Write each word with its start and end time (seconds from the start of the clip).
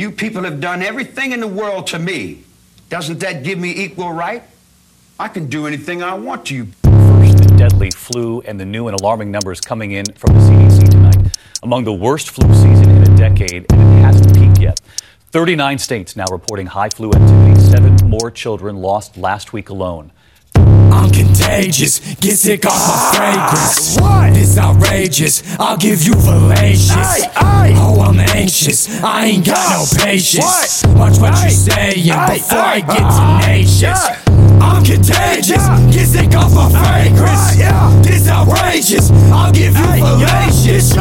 You 0.00 0.10
people 0.10 0.44
have 0.44 0.60
done 0.60 0.80
everything 0.80 1.32
in 1.32 1.40
the 1.40 1.46
world 1.46 1.88
to 1.88 1.98
me. 1.98 2.42
Doesn't 2.88 3.20
that 3.20 3.44
give 3.44 3.58
me 3.58 3.70
equal 3.84 4.10
right? 4.10 4.42
I 5.18 5.28
can 5.28 5.46
do 5.46 5.66
anything 5.66 6.02
I 6.02 6.14
want 6.14 6.46
to 6.46 6.54
you. 6.54 6.68
First, 6.84 7.36
the 7.36 7.54
deadly 7.58 7.90
flu 7.90 8.40
and 8.46 8.58
the 8.58 8.64
new 8.64 8.88
and 8.88 8.98
alarming 8.98 9.30
numbers 9.30 9.60
coming 9.60 9.90
in 9.90 10.06
from 10.14 10.32
the 10.32 10.40
CDC 10.40 10.90
tonight. 10.90 11.38
Among 11.62 11.84
the 11.84 11.92
worst 11.92 12.30
flu 12.30 12.48
season 12.54 12.88
in 12.88 13.12
a 13.12 13.14
decade, 13.14 13.70
and 13.70 13.82
it 13.82 14.00
hasn't 14.00 14.34
peaked 14.34 14.58
yet. 14.58 14.80
39 15.32 15.76
states 15.76 16.16
now 16.16 16.24
reporting 16.32 16.68
high 16.68 16.88
flu 16.88 17.10
activity. 17.10 17.60
Seven 17.60 17.96
more 18.08 18.30
children 18.30 18.76
lost 18.76 19.18
last 19.18 19.52
week 19.52 19.68
alone. 19.68 20.12
I'm 20.54 21.10
contagious, 21.10 21.98
get 22.16 22.38
sick 22.38 22.64
off 22.64 22.72
my 22.88 23.18
fragrance. 23.18 24.00
What? 24.00 24.32
This 24.32 24.56
outrageous, 24.56 25.42
I'll 25.58 25.76
give 25.76 26.02
you 26.02 26.14
fallacious. 26.14 27.19
I 29.02 29.26
ain't 29.26 29.44
got 29.46 29.70
no 29.70 30.04
patience. 30.04 30.84
What? 30.84 30.96
Watch 30.96 31.18
what 31.20 31.42
you 31.44 31.50
saying 31.50 32.04
before. 32.04 32.58
I 32.58 32.80
get 32.80 33.02
Ah, 33.02 33.40
tenacious. 33.42 34.00
I'm 34.60 34.84
contagious, 34.84 35.64
get 35.94 36.06
sick 36.06 36.34
off 36.34 36.52
my 36.54 36.68
fragrance. 36.70 37.56
yeah. 37.58 38.00
This 38.02 38.28
outrageous, 38.28 39.10
I'll 39.32 39.52
give 39.52 39.74
you 39.76 39.84
fallacious. 39.84 40.96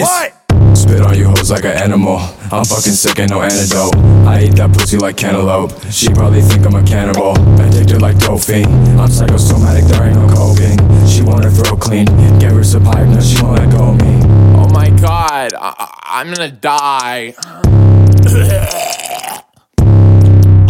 Anxious. 0.00 0.08
What? 0.08 0.76
Spit 0.76 1.00
on 1.00 1.16
you 1.16 1.26
hoes 1.28 1.50
like 1.50 1.64
an 1.64 1.76
animal. 1.76 2.16
I'm 2.52 2.64
fucking 2.64 2.92
sick 2.92 3.18
and 3.18 3.30
no 3.30 3.42
antidote. 3.42 3.94
I 4.26 4.44
eat 4.44 4.56
that 4.56 4.72
pussy 4.72 4.98
like 4.98 5.16
cantaloupe. 5.16 5.72
She 5.90 6.08
probably 6.08 6.40
think 6.42 6.64
I'm 6.66 6.74
a 6.74 6.82
cannibal. 6.84 7.32
Addicted 7.60 8.00
like 8.00 8.18
doping. 8.18 8.66
I'm 8.98 9.10
psychosomatic, 9.10 9.84
there 9.84 10.04
ain't 10.04 10.16
no 10.16 10.28
coping. 10.28 10.78
She 11.06 11.22
want 11.22 11.44
her 11.44 11.50
throat 11.50 11.80
clean. 11.80 12.06
Give 12.38 12.52
her 12.52 12.64
some 12.64 12.84
pipe, 12.84 13.06
now 13.08 13.20
she 13.20 13.40
won't 13.42 13.58
let 13.58 13.70
go 13.70 13.90
of 13.90 14.00
me. 14.00 14.20
Oh 14.56 14.68
my 14.72 14.90
god, 14.90 15.52
I- 15.54 15.98
I'm 16.04 16.32
gonna 16.32 16.50
die. 16.50 17.34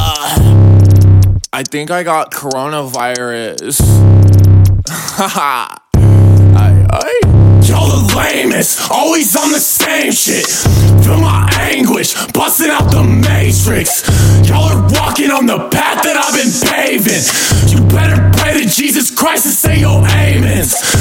Uh, 0.02 1.38
I 1.52 1.62
think 1.62 1.90
I 1.90 2.02
got 2.02 2.30
coronavirus. 2.32 3.80
Haha. 4.88 5.76
Y'all 7.68 7.88
the 7.88 8.14
lamest, 8.16 8.90
always 8.90 9.36
on 9.36 9.52
the 9.52 9.60
same 9.60 10.12
shit. 10.12 10.46
Feel 11.04 11.18
my 11.18 11.48
anguish, 11.58 12.14
busting 12.32 12.70
out 12.70 12.90
the 12.90 13.02
matrix. 13.02 14.02
Y'all 14.48 14.64
are 14.64 14.82
walking 14.92 15.30
on 15.30 15.46
the 15.46 15.68
path 15.68 16.02
that 16.02 16.16
I've 16.16 16.34
been 16.34 16.52
paving. 16.68 17.22
You 17.70 17.86
better 17.88 18.30
pray 18.38 18.62
to 18.62 18.68
Jesus 18.68 19.10
Christ 19.10 19.46
and 19.46 19.54
say 19.54 19.80
your 19.80 19.98
amens. 19.98 20.99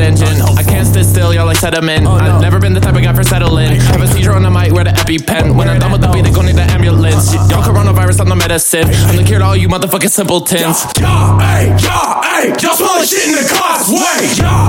Jet 0.00 0.22
engine. 0.22 0.42
I 0.56 0.62
can't 0.62 0.86
sit 0.86 1.04
still, 1.04 1.34
y'all 1.34 1.46
like 1.46 1.56
sediment. 1.56 2.06
Oh, 2.06 2.12
I've 2.12 2.40
never 2.40 2.58
been 2.58 2.72
the 2.72 2.80
type 2.80 2.94
of 2.94 3.02
guy 3.02 3.12
for 3.12 3.24
settling. 3.24 3.80
Have 3.92 4.02
a 4.02 4.06
seizure 4.08 4.32
on 4.32 4.42
the 4.42 4.50
mic, 4.50 4.72
wear 4.72 4.84
the 4.84 4.90
EpiPen. 4.90 5.56
When 5.56 5.68
I'm 5.68 5.78
done 5.78 5.92
with 5.92 6.00
the 6.00 6.08
beat, 6.08 6.24
they 6.24 6.30
gon' 6.30 6.46
need 6.46 6.56
the 6.56 6.62
ambulance. 6.62 7.34
Y'all 7.34 7.62
coronavirus, 7.62 8.20
I'm 8.20 8.28
the 8.28 8.36
medicine. 8.36 8.84
I'm 8.84 9.16
the 9.16 9.24
cure 9.24 9.38
to 9.38 9.44
all 9.44 9.56
you 9.56 9.68
motherfucking 9.68 10.10
simpletons. 10.10 10.84
Yeah, 10.98 11.38
hey, 11.40 11.68
yeah, 11.76 12.22
hey, 12.22 12.48
y'all 12.60 12.76
smell 12.76 12.96
like 12.96 13.08
shit 13.08 13.28
in 13.28 13.34
the 13.36 13.46
class. 13.48 13.88
Wait, 13.88 14.38
yeah, 14.38 14.59